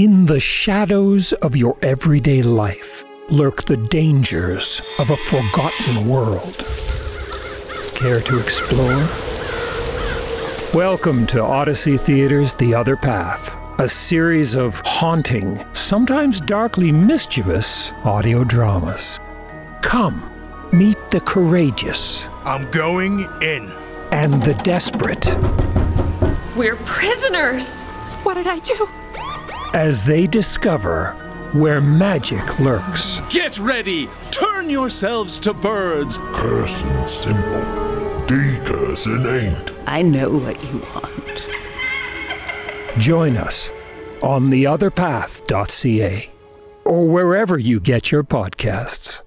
In 0.00 0.24
the 0.24 0.40
shadows 0.40 1.34
of 1.42 1.54
your 1.54 1.76
everyday 1.82 2.40
life 2.40 3.04
lurk 3.28 3.66
the 3.66 3.76
dangers 3.76 4.80
of 4.98 5.10
a 5.10 5.16
forgotten 5.18 6.08
world. 6.08 6.64
Care 7.94 8.22
to 8.22 8.40
explore? 8.40 9.06
Welcome 10.72 11.26
to 11.26 11.42
Odyssey 11.42 11.98
Theatre's 11.98 12.54
The 12.54 12.74
Other 12.74 12.96
Path, 12.96 13.54
a 13.78 13.86
series 13.86 14.54
of 14.54 14.80
haunting, 14.86 15.62
sometimes 15.72 16.40
darkly 16.40 16.92
mischievous 16.92 17.92
audio 18.02 18.42
dramas. 18.42 19.20
Come, 19.82 20.30
meet 20.72 20.96
the 21.10 21.20
courageous 21.20 22.26
I'm 22.44 22.70
going 22.70 23.28
in. 23.42 23.70
and 24.12 24.42
the 24.44 24.54
desperate 24.64 25.26
We're 26.56 26.76
prisoners! 26.86 27.84
What 28.22 28.32
did 28.32 28.46
I 28.46 28.60
do? 28.60 28.88
As 29.74 30.04
they 30.04 30.26
discover 30.26 31.12
where 31.52 31.80
magic 31.80 32.60
lurks. 32.60 33.20
Get 33.28 33.58
ready! 33.58 34.08
Turn 34.30 34.70
yourselves 34.70 35.38
to 35.40 35.52
birds! 35.52 36.18
Person 36.18 37.06
simple, 37.06 37.64
decurson 38.26 39.42
ain't. 39.42 39.72
I 39.86 40.02
know 40.02 40.30
what 40.30 40.62
you 40.64 40.78
want. 40.94 41.46
Join 42.98 43.36
us 43.36 43.72
on 44.22 44.50
theotherpath.ca 44.50 46.30
or 46.84 47.08
wherever 47.08 47.58
you 47.58 47.80
get 47.80 48.10
your 48.12 48.22
podcasts. 48.22 49.22